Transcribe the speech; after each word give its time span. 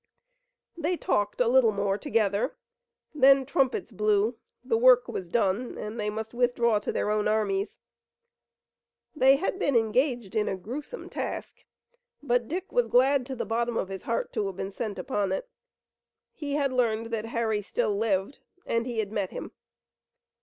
They 0.75 0.97
talked 0.97 1.39
a 1.39 1.47
little 1.47 1.71
more 1.71 1.95
together, 1.95 2.55
then 3.13 3.45
trumpets 3.45 3.91
blew, 3.91 4.35
the 4.63 4.75
work 4.75 5.07
was 5.07 5.29
done 5.29 5.77
and 5.77 5.99
they 5.99 6.09
must 6.09 6.33
withdraw 6.33 6.79
to 6.79 6.91
their 6.91 7.11
own 7.11 7.27
armies. 7.27 7.77
They 9.15 9.35
had 9.35 9.59
been 9.59 9.75
engaged 9.75 10.35
in 10.35 10.49
a 10.49 10.57
grewsome 10.57 11.07
task, 11.07 11.65
but 12.23 12.47
Dick 12.47 12.71
was 12.71 12.87
glad 12.87 13.27
to 13.27 13.35
the 13.35 13.45
bottom 13.45 13.77
of 13.77 13.89
his 13.89 14.01
heart 14.01 14.33
to 14.33 14.47
have 14.47 14.55
been 14.55 14.71
sent 14.71 14.97
upon 14.97 15.31
it. 15.31 15.47
He 16.33 16.53
had 16.55 16.73
learned 16.73 17.11
that 17.13 17.25
Harry 17.25 17.61
still 17.61 17.95
lived, 17.95 18.39
and 18.65 18.87
he 18.87 18.97
had 18.97 19.11
met 19.11 19.29
him. 19.29 19.51